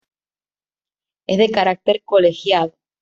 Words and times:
Es 1.27 1.37
de 1.37 1.51
carácter 1.51 2.01
colegiado. 2.03 2.73